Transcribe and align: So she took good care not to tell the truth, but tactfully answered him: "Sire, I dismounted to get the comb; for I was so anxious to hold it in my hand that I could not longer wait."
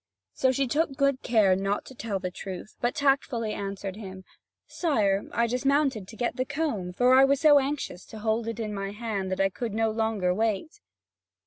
So 0.33 0.51
she 0.51 0.65
took 0.65 0.97
good 0.97 1.21
care 1.21 1.55
not 1.55 1.85
to 1.85 1.93
tell 1.93 2.17
the 2.17 2.31
truth, 2.31 2.75
but 2.81 2.95
tactfully 2.95 3.53
answered 3.53 3.97
him: 3.97 4.23
"Sire, 4.65 5.25
I 5.31 5.45
dismounted 5.45 6.07
to 6.07 6.15
get 6.15 6.37
the 6.37 6.43
comb; 6.43 6.91
for 6.91 7.13
I 7.13 7.23
was 7.23 7.39
so 7.41 7.59
anxious 7.59 8.03
to 8.05 8.17
hold 8.17 8.47
it 8.47 8.59
in 8.59 8.73
my 8.73 8.93
hand 8.93 9.31
that 9.31 9.39
I 9.39 9.49
could 9.49 9.75
not 9.75 9.95
longer 9.95 10.33
wait." 10.33 10.79